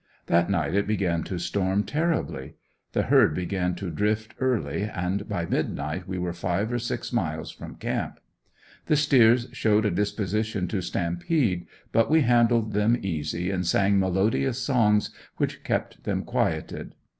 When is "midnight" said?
5.45-6.07